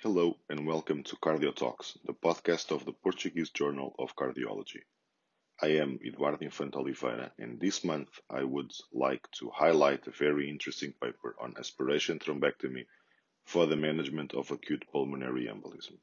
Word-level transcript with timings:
Hello 0.00 0.38
and 0.48 0.64
welcome 0.64 1.02
to 1.02 1.16
Cardio 1.16 1.52
Talks, 1.52 1.98
the 2.04 2.12
podcast 2.12 2.70
of 2.70 2.84
the 2.84 2.92
Portuguese 2.92 3.50
Journal 3.50 3.96
of 3.98 4.14
Cardiology. 4.14 4.82
I 5.60 5.70
am 5.82 5.98
Eduardo 6.06 6.38
Infante 6.44 6.76
Oliveira, 6.78 7.32
and 7.36 7.58
this 7.58 7.82
month 7.82 8.20
I 8.30 8.44
would 8.44 8.70
like 8.92 9.28
to 9.40 9.50
highlight 9.50 10.06
a 10.06 10.12
very 10.12 10.48
interesting 10.48 10.94
paper 11.02 11.34
on 11.40 11.56
aspiration 11.58 12.20
thrombectomy 12.20 12.86
for 13.44 13.66
the 13.66 13.74
management 13.74 14.34
of 14.34 14.52
acute 14.52 14.84
pulmonary 14.92 15.46
embolism. 15.46 15.98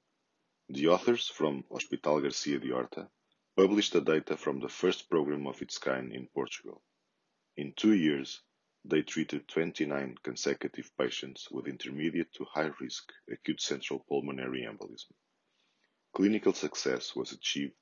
The 0.68 0.88
authors 0.88 1.30
from 1.30 1.64
Hospital 1.72 2.20
Garcia 2.20 2.60
de 2.60 2.74
Orta 2.74 3.08
published 3.56 3.94
the 3.94 4.02
data 4.02 4.36
from 4.36 4.60
the 4.60 4.68
first 4.68 5.10
program 5.10 5.48
of 5.48 5.62
its 5.62 5.78
kind 5.78 6.12
in 6.12 6.28
Portugal. 6.28 6.82
In 7.56 7.72
two 7.78 7.94
years, 7.94 8.42
they 8.88 9.02
treated 9.02 9.48
29 9.48 10.16
consecutive 10.24 10.92
patients 10.98 11.50
with 11.52 11.68
intermediate 11.68 12.32
to 12.34 12.46
high 12.46 12.70
risk 12.80 13.12
acute 13.32 13.62
central 13.62 14.06
pulmonary 14.08 14.68
embolism. 14.70 15.14
Clinical 16.14 16.54
success 16.54 17.16
was 17.16 17.32
achieved 17.32 17.74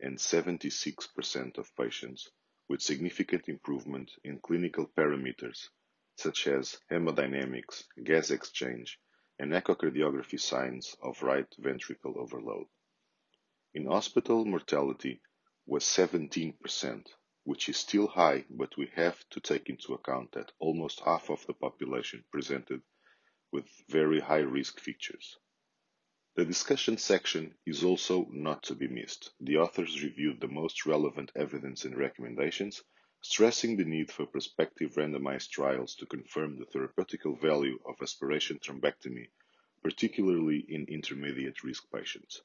and 0.00 0.18
76% 0.18 1.58
of 1.58 1.76
patients 1.76 2.30
with 2.68 2.82
significant 2.82 3.48
improvement 3.48 4.10
in 4.22 4.38
clinical 4.38 4.86
parameters 4.96 5.68
such 6.16 6.46
as 6.48 6.78
hemodynamics, 6.90 7.84
gas 8.04 8.30
exchange, 8.30 8.98
and 9.38 9.52
echocardiography 9.52 10.38
signs 10.38 10.94
of 11.02 11.22
right 11.22 11.46
ventricle 11.58 12.14
overload. 12.18 12.66
In 13.72 13.86
hospital 13.86 14.44
mortality 14.44 15.22
was 15.64 15.84
17%, 15.84 17.06
which 17.44 17.68
is 17.68 17.76
still 17.76 18.06
high, 18.06 18.44
but 18.50 18.76
we 18.76 18.86
have 18.94 19.28
to 19.30 19.40
take 19.40 19.68
into 19.68 19.94
account 19.94 20.32
that 20.32 20.52
almost 20.58 21.00
half 21.00 21.30
of 21.30 21.46
the 21.46 21.54
population 21.54 22.24
presented 22.30 22.82
with 23.52 23.66
very 23.88 24.20
high 24.20 24.40
risk 24.40 24.78
features. 24.78 25.38
The 26.36 26.44
discussion 26.44 26.96
section 26.96 27.54
is 27.66 27.82
also 27.82 28.28
not 28.30 28.62
to 28.64 28.74
be 28.74 28.88
missed. 28.88 29.30
The 29.40 29.56
authors 29.56 30.02
reviewed 30.02 30.40
the 30.40 30.48
most 30.48 30.86
relevant 30.86 31.32
evidence 31.34 31.84
and 31.84 31.96
recommendations, 31.96 32.82
stressing 33.22 33.76
the 33.76 33.84
need 33.84 34.10
for 34.12 34.26
prospective 34.26 34.94
randomized 34.94 35.50
trials 35.50 35.94
to 35.96 36.06
confirm 36.06 36.58
the 36.58 36.66
therapeutical 36.66 37.40
value 37.40 37.78
of 37.84 38.00
aspiration 38.00 38.58
thrombectomy, 38.58 39.28
particularly 39.82 40.64
in 40.68 40.86
intermediate 40.88 41.64
risk 41.64 41.84
patients. 41.92 42.42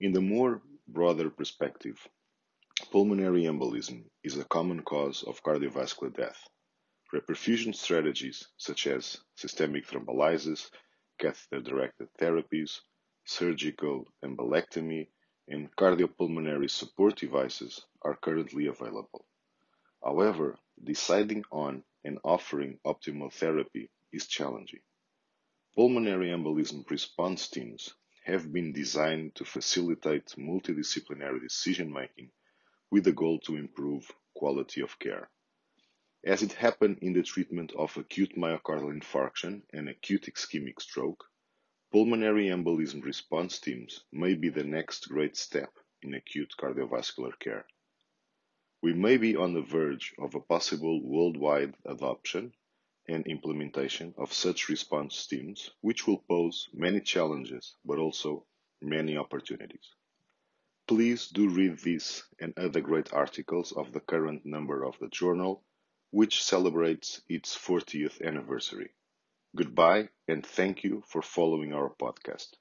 In 0.00 0.12
the 0.12 0.20
more 0.20 0.62
broader 0.88 1.30
perspective, 1.30 2.08
Pulmonary 2.90 3.44
embolism 3.44 4.10
is 4.24 4.36
a 4.36 4.44
common 4.44 4.82
cause 4.82 5.22
of 5.22 5.42
cardiovascular 5.42 6.14
death. 6.14 6.48
Reperfusion 7.14 7.74
strategies 7.74 8.48
such 8.56 8.86
as 8.86 9.18
systemic 9.36 9.86
thrombolysis, 9.86 10.68
catheter-directed 11.18 12.08
therapies, 12.18 12.80
surgical 13.24 14.06
embolectomy, 14.24 15.08
and 15.48 15.74
cardiopulmonary 15.76 16.68
support 16.68 17.16
devices 17.16 17.86
are 18.02 18.16
currently 18.16 18.66
available. 18.66 19.24
However, 20.02 20.58
deciding 20.82 21.44
on 21.52 21.84
and 22.04 22.18
offering 22.24 22.80
optimal 22.84 23.32
therapy 23.32 23.90
is 24.12 24.26
challenging. 24.26 24.80
Pulmonary 25.76 26.30
embolism 26.30 26.88
response 26.90 27.48
teams 27.48 27.94
have 28.24 28.52
been 28.52 28.72
designed 28.72 29.34
to 29.36 29.44
facilitate 29.44 30.34
multidisciplinary 30.36 31.40
decision-making 31.40 32.30
with 32.92 33.04
the 33.04 33.12
goal 33.12 33.38
to 33.38 33.56
improve 33.56 34.12
quality 34.34 34.82
of 34.82 34.98
care. 34.98 35.30
As 36.24 36.42
it 36.42 36.52
happened 36.52 36.98
in 37.00 37.14
the 37.14 37.22
treatment 37.22 37.72
of 37.72 37.96
acute 37.96 38.34
myocardial 38.36 38.92
infarction 38.92 39.62
and 39.72 39.88
acute 39.88 40.28
ischemic 40.30 40.78
stroke, 40.78 41.24
pulmonary 41.90 42.48
embolism 42.48 43.02
response 43.02 43.58
teams 43.60 44.04
may 44.12 44.34
be 44.34 44.50
the 44.50 44.62
next 44.62 45.08
great 45.08 45.38
step 45.38 45.72
in 46.02 46.12
acute 46.12 46.52
cardiovascular 46.60 47.32
care. 47.40 47.64
We 48.82 48.92
may 48.92 49.16
be 49.16 49.36
on 49.36 49.54
the 49.54 49.62
verge 49.62 50.12
of 50.18 50.34
a 50.34 50.40
possible 50.40 51.00
worldwide 51.02 51.74
adoption 51.86 52.52
and 53.08 53.26
implementation 53.26 54.12
of 54.18 54.34
such 54.34 54.68
response 54.68 55.26
teams, 55.26 55.70
which 55.80 56.06
will 56.06 56.22
pose 56.28 56.68
many 56.74 57.00
challenges 57.00 57.74
but 57.86 57.98
also 57.98 58.44
many 58.82 59.16
opportunities. 59.16 59.88
Please 60.86 61.28
do 61.28 61.48
read 61.48 61.78
this 61.78 62.24
and 62.38 62.56
other 62.56 62.80
great 62.80 63.12
articles 63.12 63.72
of 63.72 63.92
the 63.92 64.00
current 64.00 64.46
number 64.46 64.84
of 64.84 64.98
the 65.00 65.08
journal, 65.08 65.64
which 66.10 66.42
celebrates 66.42 67.20
its 67.28 67.56
40th 67.56 68.22
anniversary. 68.22 68.90
Goodbye 69.56 70.10
and 70.28 70.46
thank 70.46 70.84
you 70.84 71.02
for 71.08 71.22
following 71.22 71.72
our 71.72 71.90
podcast. 71.90 72.56